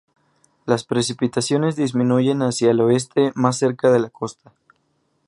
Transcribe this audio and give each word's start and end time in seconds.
Las 0.65 0.83
precipitaciones 0.83 1.75
disminuyen 1.75 2.41
hacia 2.41 2.71
el 2.71 2.81
oeste 2.81 3.33
más 3.35 3.57
cerca 3.57 3.91
de 3.91 3.99
la 3.99 4.09
costa. 4.09 4.51